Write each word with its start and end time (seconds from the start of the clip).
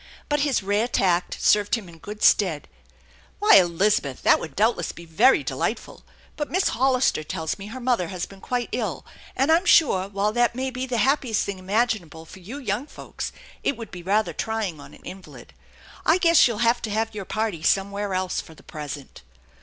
But 0.29 0.39
his 0.39 0.63
rare 0.63 0.87
tact 0.87 1.37
served 1.39 1.75
him 1.75 1.87
in 1.87 1.99
good 1.99 2.23
stead" 2.23 2.67
Why, 3.39 3.57
Elizabeth, 3.57 4.23
that 4.23 4.39
would 4.39 4.55
doubtless 4.55 4.91
be 4.91 5.05
very 5.05 5.43
delightful; 5.43 6.03
but 6.35 6.49
Miss 6.49 6.69
Hollister 6.69 7.23
tells 7.23 7.59
me 7.59 7.67
her 7.67 7.79
mother 7.79 8.07
has 8.07 8.25
been 8.25 8.41
quite 8.41 8.69
ill, 8.71 9.05
and 9.35 9.51
I'm 9.51 9.63
sure, 9.67 10.07
while 10.09 10.33
that 10.33 10.55
might 10.55 10.73
be 10.73 10.87
the 10.87 10.97
happiest 10.97 11.45
thing 11.45 11.59
imaginable 11.59 12.25
72 12.25 12.33
THE 12.45 12.51
ENCHANTED 12.61 12.65
BARN 12.75 12.85
for 12.87 12.97
you 12.97 13.05
young 13.05 13.13
iolks, 13.13 13.31
it 13.63 13.77
would 13.77 13.91
be 13.91 14.01
rather 14.01 14.33
trying 14.33 14.79
on 14.79 14.95
an 14.95 15.03
invalid. 15.03 15.53
J 16.07 16.17
guess 16.17 16.47
you'll 16.47 16.57
have 16.65 16.81
to 16.81 16.89
have 16.89 17.13
your 17.13 17.25
parties 17.25 17.67
somewhere 17.69 18.15
else 18.15 18.41
for 18.41 18.55
the 18.55 18.63
present." 18.63 19.21